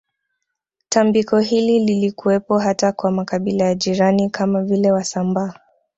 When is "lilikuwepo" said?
1.79-2.59